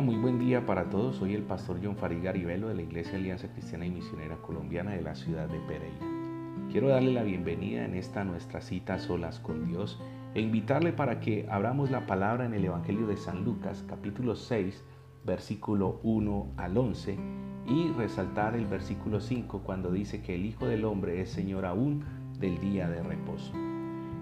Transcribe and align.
Muy 0.00 0.16
buen 0.16 0.38
día 0.38 0.64
para 0.64 0.88
todos. 0.88 1.16
Soy 1.16 1.34
el 1.34 1.42
pastor 1.42 1.78
John 1.82 1.94
Fariga 1.94 2.32
Rivelo 2.32 2.68
de 2.68 2.74
la 2.74 2.80
Iglesia 2.80 3.16
Alianza 3.16 3.52
Cristiana 3.52 3.84
y 3.84 3.90
Misionera 3.90 4.36
Colombiana 4.36 4.92
de 4.92 5.02
la 5.02 5.14
ciudad 5.14 5.46
de 5.46 5.58
Pereira. 5.60 6.06
Quiero 6.72 6.88
darle 6.88 7.12
la 7.12 7.22
bienvenida 7.22 7.84
en 7.84 7.94
esta 7.94 8.24
nuestra 8.24 8.62
cita 8.62 8.98
solas 8.98 9.40
con 9.40 9.66
Dios 9.66 10.00
e 10.34 10.40
invitarle 10.40 10.94
para 10.94 11.20
que 11.20 11.46
abramos 11.50 11.90
la 11.90 12.06
palabra 12.06 12.46
en 12.46 12.54
el 12.54 12.64
Evangelio 12.64 13.06
de 13.06 13.18
San 13.18 13.44
Lucas, 13.44 13.84
capítulo 13.86 14.36
6, 14.36 14.82
versículo 15.26 16.00
1 16.02 16.52
al 16.56 16.78
11, 16.78 17.18
y 17.66 17.88
resaltar 17.92 18.56
el 18.56 18.64
versículo 18.64 19.20
5 19.20 19.60
cuando 19.64 19.92
dice 19.92 20.22
que 20.22 20.34
el 20.34 20.46
Hijo 20.46 20.66
del 20.66 20.86
Hombre 20.86 21.20
es 21.20 21.28
Señor 21.28 21.66
aún 21.66 22.04
del 22.38 22.58
día 22.58 22.88
de 22.88 23.02
reposo. 23.02 23.52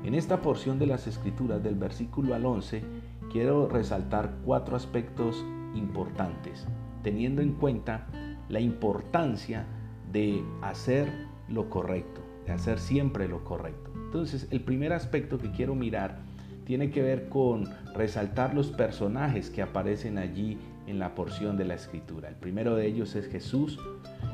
En 0.02 0.14
esta 0.14 0.42
porción 0.42 0.80
de 0.80 0.86
las 0.86 1.06
Escrituras, 1.06 1.62
del 1.62 1.76
versículo 1.76 2.34
al 2.34 2.46
11, 2.46 2.82
quiero 3.30 3.68
resaltar 3.68 4.38
cuatro 4.44 4.74
aspectos 4.74 5.44
importantes, 5.74 6.66
teniendo 7.02 7.42
en 7.42 7.52
cuenta 7.52 8.06
la 8.48 8.60
importancia 8.60 9.66
de 10.12 10.42
hacer 10.62 11.08
lo 11.48 11.68
correcto, 11.68 12.20
de 12.46 12.52
hacer 12.52 12.78
siempre 12.78 13.28
lo 13.28 13.44
correcto. 13.44 13.92
Entonces, 13.94 14.48
el 14.50 14.62
primer 14.62 14.92
aspecto 14.92 15.38
que 15.38 15.50
quiero 15.50 15.74
mirar 15.74 16.20
tiene 16.64 16.90
que 16.90 17.02
ver 17.02 17.28
con 17.28 17.68
resaltar 17.94 18.54
los 18.54 18.68
personajes 18.68 19.50
que 19.50 19.62
aparecen 19.62 20.18
allí 20.18 20.58
en 20.86 20.98
la 20.98 21.14
porción 21.14 21.56
de 21.56 21.64
la 21.64 21.74
escritura. 21.74 22.28
El 22.28 22.36
primero 22.36 22.74
de 22.74 22.86
ellos 22.86 23.14
es 23.16 23.26
Jesús, 23.26 23.78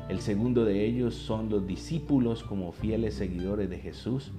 el 0.09 0.21
segundo 0.21 0.65
de 0.65 0.85
ellos 0.85 1.15
son 1.15 1.49
los 1.49 1.65
discípulos 1.65 2.43
como 2.43 2.71
fieles 2.71 3.15
seguidores 3.15 3.69
de 3.69 3.79
Jesús, 3.79 4.31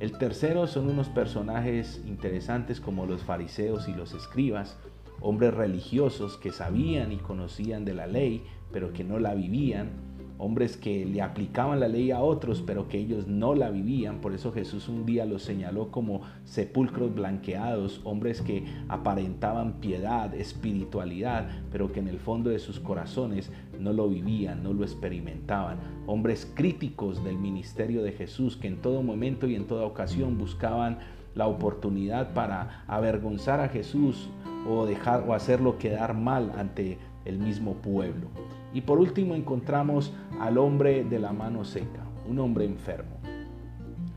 el 0.00 0.18
tercero 0.18 0.66
son 0.66 0.90
unos 0.90 1.08
personajes 1.08 2.02
interesantes 2.06 2.80
como 2.80 3.06
los 3.06 3.22
fariseos 3.22 3.88
y 3.88 3.92
los 3.92 4.12
escribas, 4.12 4.76
hombres 5.24 5.54
religiosos 5.54 6.36
que 6.36 6.52
sabían 6.52 7.10
y 7.10 7.16
conocían 7.16 7.86
de 7.86 7.94
la 7.94 8.06
ley, 8.06 8.44
pero 8.70 8.92
que 8.92 9.04
no 9.04 9.18
la 9.18 9.34
vivían, 9.34 9.88
hombres 10.36 10.76
que 10.76 11.06
le 11.06 11.22
aplicaban 11.22 11.80
la 11.80 11.88
ley 11.88 12.10
a 12.10 12.20
otros, 12.20 12.60
pero 12.60 12.88
que 12.88 12.98
ellos 12.98 13.26
no 13.26 13.54
la 13.54 13.70
vivían. 13.70 14.20
Por 14.20 14.34
eso 14.34 14.52
Jesús 14.52 14.86
un 14.86 15.06
día 15.06 15.24
los 15.24 15.42
señaló 15.42 15.90
como 15.90 16.20
sepulcros 16.44 17.14
blanqueados, 17.14 18.02
hombres 18.04 18.42
que 18.42 18.66
aparentaban 18.88 19.80
piedad, 19.80 20.34
espiritualidad, 20.34 21.48
pero 21.72 21.90
que 21.90 22.00
en 22.00 22.08
el 22.08 22.18
fondo 22.18 22.50
de 22.50 22.58
sus 22.58 22.78
corazones 22.78 23.50
no 23.80 23.94
lo 23.94 24.10
vivían, 24.10 24.62
no 24.62 24.74
lo 24.74 24.82
experimentaban. 24.82 25.78
Hombres 26.06 26.52
críticos 26.54 27.24
del 27.24 27.38
ministerio 27.38 28.02
de 28.02 28.12
Jesús, 28.12 28.58
que 28.58 28.68
en 28.68 28.82
todo 28.82 29.02
momento 29.02 29.46
y 29.46 29.54
en 29.54 29.66
toda 29.66 29.86
ocasión 29.86 30.36
buscaban 30.36 30.98
la 31.34 31.46
oportunidad 31.46 32.32
para 32.32 32.84
avergonzar 32.86 33.60
a 33.60 33.68
Jesús 33.68 34.28
o 34.68 34.86
dejar 34.86 35.24
o 35.28 35.34
hacerlo 35.34 35.78
quedar 35.78 36.14
mal 36.14 36.52
ante 36.56 36.98
el 37.24 37.38
mismo 37.38 37.74
pueblo. 37.74 38.28
Y 38.72 38.82
por 38.82 38.98
último 38.98 39.34
encontramos 39.34 40.12
al 40.40 40.58
hombre 40.58 41.04
de 41.04 41.18
la 41.18 41.32
mano 41.32 41.64
seca, 41.64 42.04
un 42.28 42.38
hombre 42.38 42.64
enfermo. 42.64 43.16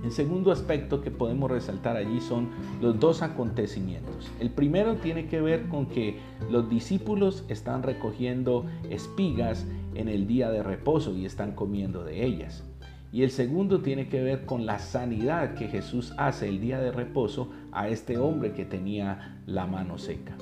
El 0.04 0.12
segundo 0.12 0.52
aspecto 0.52 1.02
que 1.02 1.10
podemos 1.10 1.50
resaltar 1.50 1.98
allí 1.98 2.22
son 2.22 2.50
los 2.82 3.00
dos 3.00 3.24
acontecimientos. 3.24 4.32
El 4.40 4.52
primero 4.52 4.98
tiene 4.98 5.26
que 5.26 5.42
ver 5.42 5.68
con 5.70 5.88
que 5.88 6.20
los 6.52 6.70
discípulos 6.70 7.44
están 7.50 7.82
recogiendo 7.82 8.66
espigas 8.90 9.66
en 9.96 10.08
el 10.08 10.28
día 10.28 10.52
de 10.52 10.62
reposo 10.62 11.16
y 11.16 11.26
están 11.26 11.54
comiendo 11.54 12.04
de 12.04 12.26
ellas. 12.26 12.64
Y 13.12 13.24
el 13.24 13.32
segundo 13.32 13.82
tiene 13.82 14.10
que 14.10 14.22
ver 14.22 14.46
con 14.46 14.66
la 14.66 14.80
sanidad 14.80 15.54
que 15.54 15.68
Jesús 15.68 16.14
hace 16.18 16.50
el 16.50 16.60
día 16.60 16.80
de 16.80 16.92
reposo 16.92 17.52
a 17.72 17.88
este 17.88 18.18
hombre 18.18 18.52
que 18.54 18.66
tenía 18.66 19.42
la 19.46 19.66
mano 19.66 19.98
seca. 19.98 20.36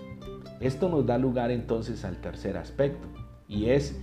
Esto 0.60 0.90
nos 0.90 1.06
da 1.06 1.18
lugar 1.18 1.52
entonces 1.52 2.04
al 2.06 2.18
tercer 2.18 2.58
aspecto 2.58 3.08
y 3.48 3.66
es 3.66 4.00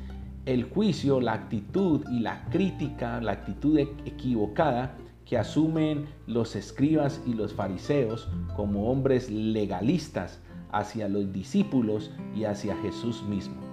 el 0.46 0.64
juicio, 0.64 1.20
la 1.20 1.34
actitud 1.34 2.04
y 2.10 2.20
la 2.20 2.44
crítica, 2.50 3.20
la 3.20 3.32
actitud 3.32 3.78
e-, 3.78 3.88
equivocada 4.04 4.96
que 5.24 5.38
asumen 5.38 6.06
los 6.26 6.56
escribas 6.56 7.22
y 7.26 7.34
los 7.34 7.54
fariseos 7.54 8.28
como 8.56 8.90
hombres 8.90 9.30
legalistas 9.30 10.40
hacia 10.72 11.08
los 11.08 11.32
discípulos 11.32 12.10
y 12.34 12.44
hacia 12.44 12.76
Jesús 12.76 13.22
mismo. 13.22 13.71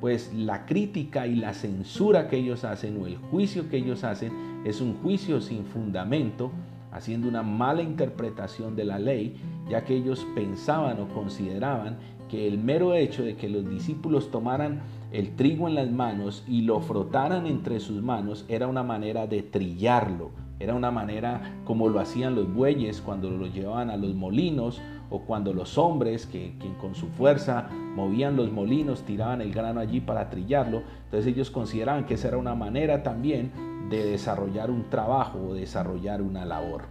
Pues 0.00 0.32
la 0.32 0.64
crítica 0.66 1.26
y 1.26 1.34
la 1.34 1.54
censura 1.54 2.28
que 2.28 2.36
ellos 2.36 2.64
hacen 2.64 3.00
o 3.02 3.06
el 3.06 3.16
juicio 3.16 3.68
que 3.68 3.78
ellos 3.78 4.04
hacen 4.04 4.32
es 4.64 4.80
un 4.80 4.94
juicio 5.02 5.40
sin 5.40 5.64
fundamento, 5.64 6.52
haciendo 6.92 7.28
una 7.28 7.42
mala 7.42 7.82
interpretación 7.82 8.76
de 8.76 8.84
la 8.84 8.98
ley, 8.98 9.36
ya 9.68 9.84
que 9.84 9.96
ellos 9.96 10.26
pensaban 10.34 11.00
o 11.00 11.08
consideraban 11.08 11.98
que 12.28 12.46
el 12.46 12.58
mero 12.58 12.94
hecho 12.94 13.22
de 13.24 13.36
que 13.36 13.48
los 13.48 13.68
discípulos 13.68 14.30
tomaran 14.30 14.82
el 15.12 15.34
trigo 15.34 15.66
en 15.66 15.74
las 15.74 15.90
manos 15.90 16.44
y 16.46 16.62
lo 16.62 16.80
frotaran 16.80 17.46
entre 17.46 17.80
sus 17.80 18.02
manos 18.02 18.44
era 18.48 18.68
una 18.68 18.82
manera 18.82 19.26
de 19.26 19.42
trillarlo, 19.42 20.30
era 20.60 20.74
una 20.74 20.90
manera 20.90 21.60
como 21.64 21.88
lo 21.88 22.00
hacían 22.00 22.34
los 22.34 22.52
bueyes 22.52 23.00
cuando 23.00 23.30
lo 23.30 23.46
llevaban 23.46 23.90
a 23.90 23.96
los 23.96 24.14
molinos 24.14 24.80
o 25.10 25.20
cuando 25.20 25.52
los 25.52 25.78
hombres 25.78 26.26
que, 26.26 26.52
con 26.80 26.94
su 26.94 27.06
fuerza 27.08 27.68
movían 27.94 28.36
los 28.36 28.50
molinos 28.50 29.02
tiraban 29.02 29.40
el 29.40 29.52
grano 29.52 29.80
allí 29.80 30.00
para 30.00 30.30
trillarlo. 30.30 30.82
Entonces 31.04 31.32
ellos 31.32 31.50
consideraban 31.50 32.06
que 32.06 32.14
esa 32.14 32.28
era 32.28 32.38
una 32.38 32.54
manera 32.54 33.02
también 33.02 33.52
de 33.88 34.04
desarrollar 34.04 34.70
un 34.70 34.90
trabajo 34.90 35.38
o 35.38 35.54
desarrollar 35.54 36.20
una 36.22 36.44
labor. 36.44 36.82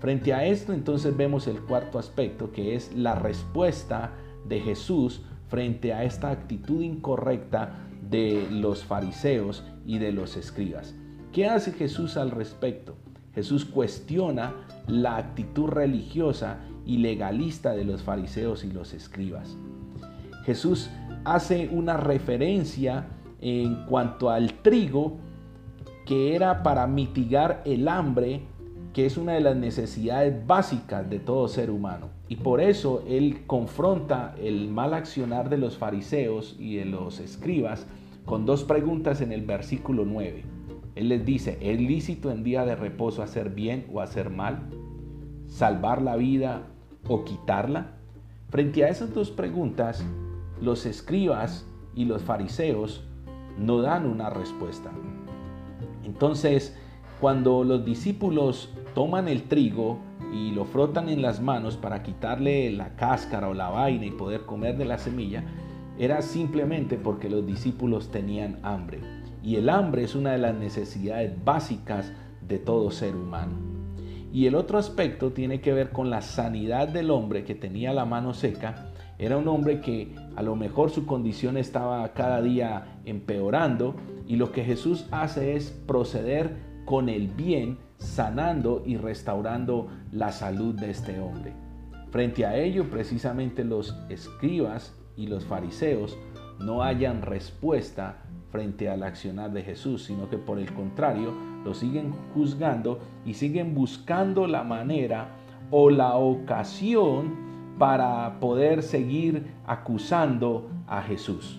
Frente 0.00 0.34
a 0.34 0.44
esto 0.44 0.72
entonces 0.72 1.16
vemos 1.16 1.46
el 1.46 1.60
cuarto 1.60 1.98
aspecto 1.98 2.52
que 2.52 2.74
es 2.74 2.94
la 2.94 3.14
respuesta 3.14 4.12
de 4.46 4.60
Jesús 4.60 5.22
frente 5.48 5.94
a 5.94 6.04
esta 6.04 6.30
actitud 6.30 6.82
incorrecta 6.82 7.86
de 8.10 8.46
los 8.50 8.84
fariseos 8.84 9.64
y 9.86 9.98
de 9.98 10.12
los 10.12 10.36
escribas. 10.36 10.94
¿Qué 11.34 11.48
hace 11.48 11.72
Jesús 11.72 12.16
al 12.16 12.30
respecto? 12.30 12.94
Jesús 13.34 13.64
cuestiona 13.64 14.54
la 14.86 15.16
actitud 15.16 15.66
religiosa 15.66 16.60
y 16.86 16.98
legalista 16.98 17.74
de 17.74 17.84
los 17.84 18.04
fariseos 18.04 18.62
y 18.62 18.70
los 18.70 18.94
escribas. 18.94 19.56
Jesús 20.44 20.90
hace 21.24 21.68
una 21.72 21.96
referencia 21.96 23.08
en 23.40 23.84
cuanto 23.86 24.30
al 24.30 24.52
trigo 24.62 25.16
que 26.06 26.36
era 26.36 26.62
para 26.62 26.86
mitigar 26.86 27.62
el 27.64 27.88
hambre 27.88 28.42
que 28.92 29.04
es 29.04 29.16
una 29.16 29.32
de 29.32 29.40
las 29.40 29.56
necesidades 29.56 30.46
básicas 30.46 31.10
de 31.10 31.18
todo 31.18 31.48
ser 31.48 31.72
humano. 31.72 32.10
Y 32.28 32.36
por 32.36 32.60
eso 32.60 33.02
él 33.08 33.42
confronta 33.48 34.36
el 34.40 34.68
mal 34.68 34.94
accionar 34.94 35.50
de 35.50 35.58
los 35.58 35.78
fariseos 35.78 36.54
y 36.60 36.76
de 36.76 36.84
los 36.84 37.18
escribas 37.18 37.88
con 38.24 38.46
dos 38.46 38.62
preguntas 38.62 39.20
en 39.20 39.32
el 39.32 39.42
versículo 39.42 40.04
9. 40.04 40.53
Él 40.94 41.08
les 41.08 41.24
dice, 41.24 41.58
¿es 41.60 41.80
lícito 41.80 42.30
en 42.30 42.44
día 42.44 42.64
de 42.64 42.76
reposo 42.76 43.22
hacer 43.22 43.50
bien 43.50 43.86
o 43.92 44.00
hacer 44.00 44.30
mal? 44.30 44.70
¿Salvar 45.48 46.00
la 46.00 46.16
vida 46.16 46.66
o 47.08 47.24
quitarla? 47.24 47.96
Frente 48.50 48.84
a 48.84 48.88
esas 48.88 49.12
dos 49.12 49.30
preguntas, 49.30 50.04
los 50.60 50.86
escribas 50.86 51.66
y 51.94 52.04
los 52.04 52.22
fariseos 52.22 53.04
no 53.58 53.82
dan 53.82 54.06
una 54.06 54.30
respuesta. 54.30 54.90
Entonces, 56.04 56.76
cuando 57.20 57.64
los 57.64 57.84
discípulos 57.84 58.72
toman 58.94 59.28
el 59.28 59.44
trigo 59.44 59.98
y 60.32 60.52
lo 60.52 60.64
frotan 60.64 61.08
en 61.08 61.22
las 61.22 61.40
manos 61.40 61.76
para 61.76 62.02
quitarle 62.02 62.70
la 62.70 62.94
cáscara 62.96 63.48
o 63.48 63.54
la 63.54 63.70
vaina 63.70 64.06
y 64.06 64.10
poder 64.10 64.42
comer 64.42 64.76
de 64.76 64.84
la 64.84 64.98
semilla, 64.98 65.44
era 65.98 66.22
simplemente 66.22 66.96
porque 66.96 67.30
los 67.30 67.46
discípulos 67.46 68.10
tenían 68.10 68.58
hambre. 68.62 69.23
Y 69.44 69.56
el 69.56 69.68
hambre 69.68 70.04
es 70.04 70.14
una 70.14 70.32
de 70.32 70.38
las 70.38 70.54
necesidades 70.54 71.32
básicas 71.44 72.10
de 72.48 72.58
todo 72.58 72.90
ser 72.90 73.14
humano. 73.14 73.52
Y 74.32 74.46
el 74.46 74.54
otro 74.54 74.78
aspecto 74.78 75.32
tiene 75.32 75.60
que 75.60 75.74
ver 75.74 75.90
con 75.90 76.08
la 76.08 76.22
sanidad 76.22 76.88
del 76.88 77.10
hombre 77.10 77.44
que 77.44 77.54
tenía 77.54 77.92
la 77.92 78.06
mano 78.06 78.32
seca. 78.32 78.86
Era 79.18 79.36
un 79.36 79.46
hombre 79.46 79.82
que 79.82 80.16
a 80.34 80.42
lo 80.42 80.56
mejor 80.56 80.90
su 80.90 81.04
condición 81.04 81.58
estaba 81.58 82.08
cada 82.14 82.40
día 82.40 83.00
empeorando 83.04 83.94
y 84.26 84.36
lo 84.36 84.50
que 84.50 84.64
Jesús 84.64 85.06
hace 85.10 85.54
es 85.54 85.70
proceder 85.86 86.56
con 86.86 87.10
el 87.10 87.28
bien 87.28 87.76
sanando 87.98 88.82
y 88.86 88.96
restaurando 88.96 89.88
la 90.10 90.32
salud 90.32 90.74
de 90.74 90.90
este 90.90 91.20
hombre. 91.20 91.52
Frente 92.10 92.46
a 92.46 92.56
ello, 92.56 92.88
precisamente 92.90 93.62
los 93.62 93.94
escribas 94.08 94.94
y 95.16 95.26
los 95.26 95.44
fariseos 95.44 96.16
no 96.58 96.82
hayan 96.82 97.22
respuesta 97.22 98.23
frente 98.54 98.88
al 98.88 99.02
accionar 99.02 99.52
de 99.52 99.64
Jesús, 99.64 100.04
sino 100.04 100.30
que 100.30 100.38
por 100.38 100.60
el 100.60 100.72
contrario 100.72 101.32
lo 101.64 101.74
siguen 101.74 102.14
juzgando 102.34 103.00
y 103.26 103.34
siguen 103.34 103.74
buscando 103.74 104.46
la 104.46 104.62
manera 104.62 105.30
o 105.72 105.90
la 105.90 106.14
ocasión 106.14 107.34
para 107.80 108.38
poder 108.38 108.84
seguir 108.84 109.48
acusando 109.66 110.70
a 110.86 111.02
Jesús. 111.02 111.58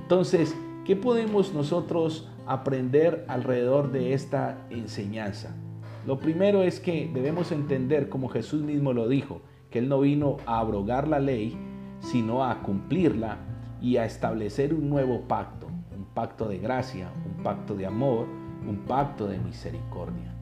Entonces, 0.00 0.56
¿qué 0.84 0.94
podemos 0.94 1.52
nosotros 1.52 2.30
aprender 2.46 3.24
alrededor 3.26 3.90
de 3.90 4.12
esta 4.12 4.56
enseñanza? 4.70 5.56
Lo 6.06 6.20
primero 6.20 6.62
es 6.62 6.78
que 6.78 7.10
debemos 7.12 7.50
entender, 7.50 8.08
como 8.08 8.28
Jesús 8.28 8.62
mismo 8.62 8.92
lo 8.92 9.08
dijo, 9.08 9.40
que 9.68 9.80
Él 9.80 9.88
no 9.88 9.98
vino 9.98 10.36
a 10.46 10.60
abrogar 10.60 11.08
la 11.08 11.18
ley, 11.18 11.58
sino 11.98 12.44
a 12.44 12.62
cumplirla 12.62 13.38
y 13.82 13.96
a 13.96 14.04
establecer 14.04 14.72
un 14.74 14.88
nuevo 14.88 15.22
pacto, 15.22 15.67
pacto 16.18 16.48
de 16.48 16.58
gracia, 16.58 17.12
un 17.24 17.44
pacto 17.44 17.76
de 17.76 17.86
amor, 17.86 18.26
un 18.66 18.78
pacto 18.88 19.28
de 19.28 19.38
misericordia. 19.38 20.34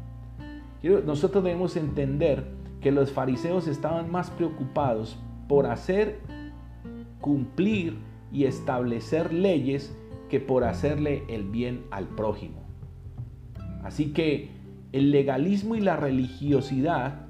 Nosotros 1.04 1.44
debemos 1.44 1.76
entender 1.76 2.46
que 2.80 2.90
los 2.90 3.12
fariseos 3.12 3.68
estaban 3.68 4.10
más 4.10 4.30
preocupados 4.30 5.18
por 5.46 5.66
hacer 5.66 6.20
cumplir 7.20 7.98
y 8.32 8.44
establecer 8.44 9.34
leyes 9.34 9.94
que 10.30 10.40
por 10.40 10.64
hacerle 10.64 11.24
el 11.28 11.44
bien 11.44 11.84
al 11.90 12.06
prójimo. 12.06 12.62
Así 13.84 14.14
que 14.14 14.48
el 14.92 15.10
legalismo 15.10 15.74
y 15.74 15.80
la 15.80 15.96
religiosidad 15.96 17.26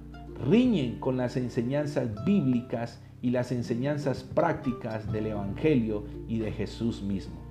riñen 0.48 1.00
con 1.00 1.16
las 1.16 1.36
enseñanzas 1.36 2.24
bíblicas 2.24 3.02
y 3.22 3.30
las 3.30 3.50
enseñanzas 3.50 4.22
prácticas 4.22 5.10
del 5.10 5.26
Evangelio 5.26 6.04
y 6.28 6.38
de 6.38 6.52
Jesús 6.52 7.02
mismo. 7.02 7.45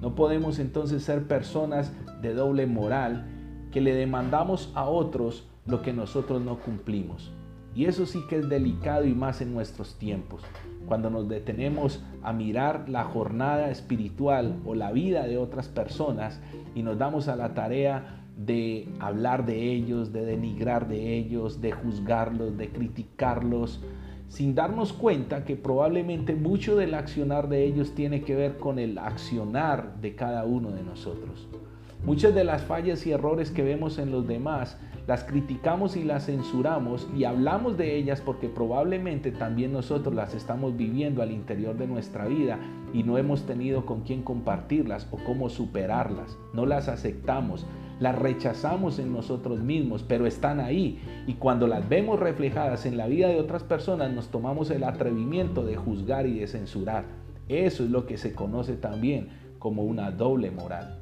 No 0.00 0.14
podemos 0.14 0.58
entonces 0.58 1.02
ser 1.02 1.26
personas 1.26 1.92
de 2.22 2.34
doble 2.34 2.66
moral 2.66 3.26
que 3.70 3.80
le 3.80 3.94
demandamos 3.94 4.72
a 4.74 4.84
otros 4.84 5.48
lo 5.66 5.82
que 5.82 5.92
nosotros 5.92 6.42
no 6.42 6.58
cumplimos. 6.58 7.32
Y 7.74 7.84
eso 7.84 8.04
sí 8.06 8.20
que 8.28 8.36
es 8.36 8.48
delicado 8.48 9.04
y 9.04 9.14
más 9.14 9.40
en 9.40 9.54
nuestros 9.54 9.94
tiempos, 9.96 10.42
cuando 10.86 11.08
nos 11.08 11.28
detenemos 11.28 12.02
a 12.22 12.32
mirar 12.32 12.88
la 12.88 13.04
jornada 13.04 13.70
espiritual 13.70 14.60
o 14.64 14.74
la 14.74 14.90
vida 14.90 15.24
de 15.26 15.38
otras 15.38 15.68
personas 15.68 16.40
y 16.74 16.82
nos 16.82 16.98
damos 16.98 17.28
a 17.28 17.36
la 17.36 17.54
tarea 17.54 18.24
de 18.36 18.88
hablar 18.98 19.46
de 19.46 19.70
ellos, 19.70 20.12
de 20.12 20.24
denigrar 20.24 20.88
de 20.88 21.16
ellos, 21.16 21.60
de 21.60 21.72
juzgarlos, 21.72 22.56
de 22.56 22.70
criticarlos, 22.70 23.80
sin 24.30 24.54
darnos 24.54 24.92
cuenta 24.92 25.44
que 25.44 25.56
probablemente 25.56 26.36
mucho 26.36 26.76
del 26.76 26.94
accionar 26.94 27.48
de 27.48 27.64
ellos 27.64 27.96
tiene 27.96 28.22
que 28.22 28.36
ver 28.36 28.58
con 28.58 28.78
el 28.78 28.96
accionar 28.96 30.00
de 30.00 30.14
cada 30.14 30.44
uno 30.44 30.70
de 30.70 30.84
nosotros. 30.84 31.48
Muchas 32.04 32.32
de 32.32 32.44
las 32.44 32.62
fallas 32.62 33.04
y 33.06 33.12
errores 33.12 33.50
que 33.50 33.64
vemos 33.64 33.98
en 33.98 34.12
los 34.12 34.26
demás 34.26 34.78
las 35.08 35.24
criticamos 35.24 35.96
y 35.96 36.04
las 36.04 36.26
censuramos 36.26 37.08
y 37.16 37.24
hablamos 37.24 37.76
de 37.76 37.96
ellas 37.96 38.20
porque 38.20 38.48
probablemente 38.48 39.32
también 39.32 39.72
nosotros 39.72 40.14
las 40.14 40.32
estamos 40.34 40.76
viviendo 40.76 41.22
al 41.22 41.32
interior 41.32 41.76
de 41.76 41.88
nuestra 41.88 42.26
vida 42.26 42.60
y 42.92 43.02
no 43.02 43.18
hemos 43.18 43.46
tenido 43.46 43.86
con 43.86 44.02
quién 44.02 44.22
compartirlas 44.22 45.06
o 45.10 45.18
cómo 45.18 45.48
superarlas. 45.48 46.36
No 46.52 46.66
las 46.66 46.88
aceptamos, 46.88 47.66
las 48.00 48.18
rechazamos 48.18 48.98
en 48.98 49.12
nosotros 49.12 49.60
mismos, 49.60 50.02
pero 50.02 50.26
están 50.26 50.60
ahí 50.60 51.00
y 51.26 51.34
cuando 51.34 51.66
las 51.66 51.88
vemos 51.88 52.18
reflejadas 52.18 52.86
en 52.86 52.96
la 52.96 53.06
vida 53.06 53.28
de 53.28 53.38
otras 53.38 53.62
personas 53.62 54.12
nos 54.12 54.28
tomamos 54.28 54.70
el 54.70 54.84
atrevimiento 54.84 55.64
de 55.64 55.76
juzgar 55.76 56.26
y 56.26 56.40
de 56.40 56.46
censurar. 56.46 57.04
Eso 57.48 57.84
es 57.84 57.90
lo 57.90 58.06
que 58.06 58.16
se 58.16 58.32
conoce 58.32 58.76
también 58.76 59.28
como 59.58 59.82
una 59.82 60.10
doble 60.10 60.50
moral. 60.50 61.00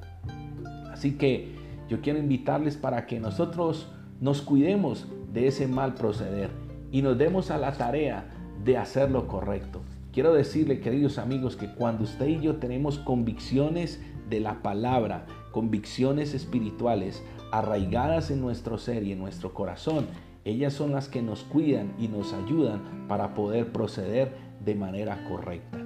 Así 0.91 1.17
que 1.17 1.55
yo 1.89 2.01
quiero 2.01 2.19
invitarles 2.19 2.77
para 2.77 3.07
que 3.07 3.21
nosotros 3.21 3.91
nos 4.21 4.43
cuidemos 4.43 5.07
de 5.33 5.47
ese 5.47 5.69
mal 5.69 5.95
proceder 5.95 6.51
y 6.91 7.03
nos 7.03 7.17
demos 7.17 7.51
a 7.51 7.59
la 7.59 7.73
tarea 7.73 8.29
de 8.65 8.77
hacer 8.77 9.11
lo 9.11 9.29
correcto. 9.29 9.81
Quiero 10.13 10.33
decirle, 10.33 10.81
queridos 10.81 11.19
amigos, 11.19 11.57
que 11.57 11.73
cuando 11.75 12.05
usted 12.05 12.27
y 12.27 12.41
yo 12.41 12.57
tenemos 12.57 12.99
convicciones 12.99 14.01
de 14.31 14.41
la 14.41 14.63
palabra, 14.63 15.27
convicciones 15.53 16.35
espirituales 16.35 17.23
arraigadas 17.53 18.31
en 18.31 18.41
nuestro 18.41 18.79
ser 18.79 19.05
y 19.05 19.13
en 19.13 19.19
nuestro 19.19 19.53
corazón, 19.53 20.07
ellas 20.45 20.73
son 20.73 20.93
las 20.93 21.09
que 21.09 21.21
nos 21.21 21.45
cuidan 21.45 21.93
y 21.99 22.09
nos 22.09 22.33
ayudan 22.33 23.07
para 23.07 23.35
poder 23.35 23.71
proceder 23.71 24.33
de 24.65 24.75
manera 24.75 25.25
correcta. 25.29 25.79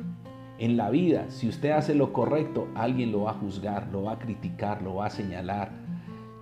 En 0.58 0.76
la 0.76 0.90
vida, 0.90 1.28
si 1.28 1.48
usted 1.48 1.70
hace 1.70 1.94
lo 1.94 2.12
correcto, 2.12 2.69
alguien 2.76 3.10
lo 3.10 3.22
va 3.22 3.32
a 3.32 3.34
juzgar, 3.34 3.88
lo 3.90 4.04
va 4.04 4.12
a 4.12 4.19
criticar, 4.20 4.82
lo 4.82 4.94
va 4.96 5.06
a 5.06 5.10
señalar, 5.10 5.72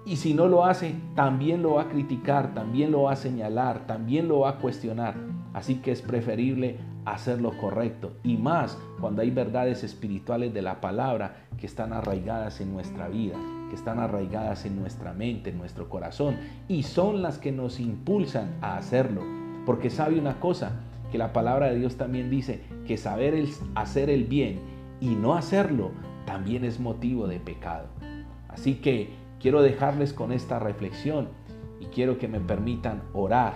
y 0.07 0.17
si 0.17 0.35
no 0.35 0.49
lo 0.49 0.65
hace, 0.65 0.95
también 1.15 1.63
lo 1.63 1.75
va 1.75 1.83
a 1.83 1.89
criticar, 1.89 2.55
también 2.55 2.91
lo 2.91 3.03
va 3.03 3.13
a 3.13 3.17
señalar, 3.17 3.87
también 3.87 4.29
lo 4.29 4.41
va 4.41 4.51
a 4.51 4.59
cuestionar. 4.59 5.15
Así 5.53 5.77
que 5.77 5.93
es 5.93 6.01
preferible 6.01 6.79
hacer 7.05 7.41
lo 7.41 7.57
correcto. 7.59 8.13
Y 8.23 8.37
más 8.37 8.79
cuando 9.01 9.23
hay 9.23 9.31
verdades 9.31 9.85
espirituales 9.85 10.55
de 10.55 10.63
la 10.63 10.81
palabra 10.81 11.47
que 11.59 11.67
están 11.67 11.93
arraigadas 11.93 12.61
en 12.61 12.73
nuestra 12.73 13.09
vida, 13.09 13.37
que 13.69 13.77
están 13.77 13.99
arraigadas 13.99 14.65
en 14.65 14.81
nuestra 14.81 15.13
mente, 15.13 15.51
en 15.51 15.59
nuestro 15.59 15.89
corazón. 15.89 16.37
Y 16.67 16.85
son 16.85 17.21
las 17.21 17.39
que 17.39 17.53
nos 17.53 17.79
impulsan 17.79 18.57
a 18.63 18.77
hacerlo. 18.77 19.23
Porque 19.67 19.91
sabe 19.91 20.19
una 20.19 20.41
cosa, 20.41 20.73
que 21.13 21.19
la 21.19 21.33
palabra 21.33 21.67
de 21.67 21.79
Dios 21.79 21.97
también 21.97 22.31
dice 22.31 22.63
que 22.87 22.97
saber 22.97 23.45
hacer 23.75 24.11
el 24.11 24.25
bien 24.25 24.61
y 25.01 25.11
no 25.11 25.35
hacerlo 25.35 25.91
también 26.25 26.65
es 26.65 26.79
motivo 26.79 27.27
de 27.27 27.41
pecado. 27.41 27.89
Así 28.49 28.77
que 28.77 29.20
Quiero 29.41 29.63
dejarles 29.63 30.13
con 30.13 30.33
esta 30.33 30.59
reflexión 30.59 31.29
y 31.81 31.87
quiero 31.87 32.19
que 32.19 32.29
me 32.29 32.41
permitan 32.41 33.03
orar 33.15 33.55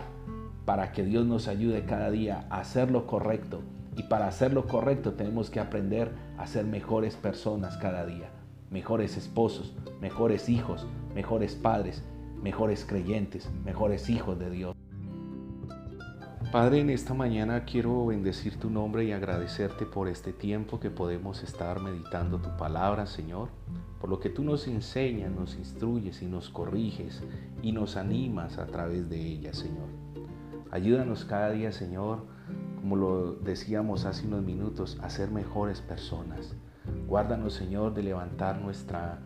para 0.65 0.93
que 0.93 1.05
Dios 1.05 1.27
nos 1.27 1.47
ayude 1.47 1.85
cada 1.85 2.11
día 2.11 2.47
a 2.49 2.61
hacer 2.61 2.91
lo 2.91 3.07
correcto. 3.07 3.61
Y 3.95 4.05
para 4.05 4.27
hacer 4.27 4.55
lo 4.55 4.67
correcto 4.67 5.13
tenemos 5.13 5.51
que 5.51 5.61
aprender 5.61 6.11
a 6.39 6.47
ser 6.47 6.65
mejores 6.65 7.17
personas 7.17 7.77
cada 7.77 8.07
día, 8.07 8.31
mejores 8.71 9.19
esposos, 9.19 9.77
mejores 10.01 10.49
hijos, 10.49 10.87
mejores 11.15 11.55
padres, 11.55 12.03
mejores 12.43 12.87
creyentes, 12.87 13.51
mejores 13.63 14.09
hijos 14.09 14.39
de 14.39 14.51
Dios. 14.51 14.75
Padre, 16.55 16.83
en 16.83 16.91
esta 16.91 17.15
mañana 17.15 17.65
quiero 17.65 18.07
bendecir 18.07 18.61
tu 18.61 18.71
nombre 18.71 19.05
y 19.05 19.11
agradecerte 19.11 19.87
por 19.87 20.07
este 20.07 20.33
tiempo 20.33 20.79
que 20.79 20.89
podemos 20.89 21.43
estar 21.43 21.81
meditando 21.81 22.39
tu 22.39 22.57
palabra, 22.57 23.07
Señor 23.07 23.49
por 24.05 24.11
lo 24.11 24.21
que 24.21 24.29
tú 24.29 24.45
nos 24.45 24.69
enseñas, 24.69 25.33
nos 25.33 25.57
instruyes 25.57 26.21
y 26.21 26.27
nos 26.27 26.51
corriges 26.51 27.23
y 27.63 27.73
nos 27.73 27.97
animas 27.97 28.59
a 28.59 28.67
través 28.67 29.09
de 29.09 29.19
ella, 29.19 29.55
Señor. 29.55 29.89
Ayúdanos 30.71 31.25
cada 31.25 31.53
día, 31.53 31.73
Señor, 31.73 32.19
como 32.77 32.97
lo 32.97 33.33
decíamos 33.33 34.05
hace 34.05 34.27
unos 34.27 34.43
minutos, 34.43 34.99
a 35.01 35.09
ser 35.09 35.31
mejores 35.31 35.81
personas. 35.81 36.55
Guárdanos, 37.09 37.55
Señor, 37.55 37.95
de 37.95 38.03
levantar 38.03 38.61
nuestra 38.61 39.21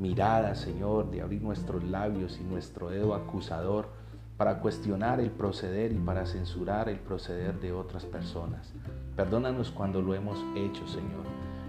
mirada, 0.00 0.56
Señor, 0.56 1.12
de 1.12 1.22
abrir 1.22 1.40
nuestros 1.40 1.84
labios 1.84 2.40
y 2.40 2.42
nuestro 2.42 2.90
dedo 2.90 3.14
acusador 3.14 3.90
para 4.44 4.60
cuestionar 4.60 5.20
el 5.20 5.30
proceder 5.30 5.90
y 5.90 5.96
para 5.96 6.26
censurar 6.26 6.90
el 6.90 6.98
proceder 6.98 7.58
de 7.60 7.72
otras 7.72 8.04
personas. 8.04 8.74
Perdónanos 9.16 9.70
cuando 9.70 10.02
lo 10.02 10.14
hemos 10.14 10.38
hecho, 10.54 10.86
Señor 10.86 11.24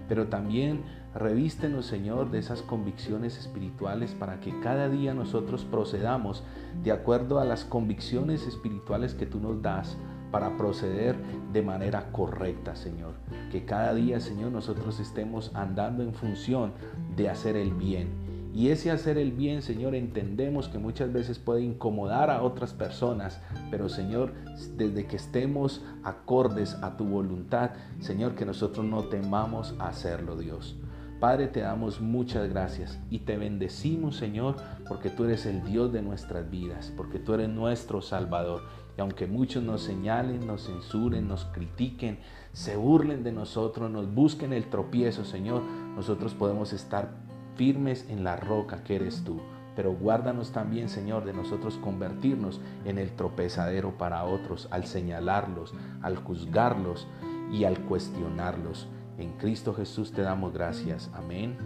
pero 0.08 0.28
también 0.28 0.84
revístenos, 1.14 1.86
Señor, 1.86 2.30
de 2.30 2.38
esas 2.38 2.62
convicciones 2.62 3.38
espirituales 3.38 4.14
para 4.14 4.40
que 4.40 4.58
cada 4.60 4.88
día 4.88 5.14
nosotros 5.14 5.64
procedamos 5.64 6.44
de 6.84 6.92
acuerdo 6.92 7.40
a 7.40 7.44
las 7.44 7.64
convicciones 7.64 8.46
espirituales 8.46 9.14
que 9.14 9.26
tú 9.26 9.40
nos 9.40 9.60
das 9.62 9.96
para 10.30 10.56
proceder 10.56 11.16
de 11.52 11.62
manera 11.62 12.12
correcta, 12.12 12.76
Señor. 12.76 13.14
Que 13.50 13.64
cada 13.64 13.94
día, 13.94 14.20
Señor, 14.20 14.52
nosotros 14.52 15.00
estemos 15.00 15.50
andando 15.54 16.02
en 16.02 16.14
función 16.14 16.72
de 17.16 17.30
hacer 17.30 17.56
el 17.56 17.72
bien 17.72 18.25
y 18.56 18.70
ese 18.70 18.90
hacer 18.90 19.18
el 19.18 19.32
bien, 19.32 19.60
Señor, 19.60 19.94
entendemos 19.94 20.70
que 20.70 20.78
muchas 20.78 21.12
veces 21.12 21.38
puede 21.38 21.60
incomodar 21.60 22.30
a 22.30 22.42
otras 22.42 22.72
personas, 22.72 23.38
pero 23.70 23.90
Señor, 23.90 24.32
desde 24.78 25.06
que 25.06 25.16
estemos 25.16 25.84
acordes 26.02 26.78
a 26.80 26.96
tu 26.96 27.04
voluntad, 27.04 27.72
Señor, 28.00 28.34
que 28.34 28.46
nosotros 28.46 28.86
no 28.86 29.04
temamos 29.04 29.74
hacerlo, 29.78 30.38
Dios. 30.38 30.74
Padre, 31.20 31.48
te 31.48 31.60
damos 31.60 32.00
muchas 32.00 32.48
gracias 32.48 32.98
y 33.10 33.18
te 33.18 33.36
bendecimos, 33.36 34.16
Señor, 34.16 34.56
porque 34.88 35.10
tú 35.10 35.24
eres 35.24 35.44
el 35.44 35.62
Dios 35.62 35.92
de 35.92 36.00
nuestras 36.00 36.48
vidas, 36.48 36.90
porque 36.96 37.18
tú 37.18 37.34
eres 37.34 37.50
nuestro 37.50 38.00
Salvador. 38.00 38.62
Y 38.96 39.02
aunque 39.02 39.26
muchos 39.26 39.62
nos 39.62 39.82
señalen, 39.82 40.46
nos 40.46 40.64
censuren, 40.66 41.28
nos 41.28 41.44
critiquen, 41.44 42.20
se 42.54 42.76
burlen 42.76 43.22
de 43.22 43.32
nosotros, 43.32 43.90
nos 43.90 44.14
busquen 44.14 44.54
el 44.54 44.70
tropiezo, 44.70 45.26
Señor, 45.26 45.60
nosotros 45.94 46.32
podemos 46.32 46.72
estar 46.72 47.25
firmes 47.56 48.06
en 48.08 48.24
la 48.24 48.36
roca 48.36 48.82
que 48.84 48.96
eres 48.96 49.24
tú. 49.24 49.40
Pero 49.74 49.92
guárdanos 49.92 50.52
también, 50.52 50.88
Señor, 50.88 51.24
de 51.24 51.34
nosotros 51.34 51.76
convertirnos 51.76 52.60
en 52.84 52.98
el 52.98 53.10
tropezadero 53.10 53.98
para 53.98 54.24
otros, 54.24 54.68
al 54.70 54.86
señalarlos, 54.86 55.74
al 56.00 56.16
juzgarlos 56.16 57.06
y 57.52 57.64
al 57.64 57.78
cuestionarlos. 57.80 58.88
En 59.18 59.32
Cristo 59.32 59.74
Jesús 59.74 60.12
te 60.12 60.22
damos 60.22 60.52
gracias. 60.54 61.10
Amén 61.14 61.56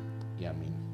y 0.41 0.47
amén. 0.47 0.90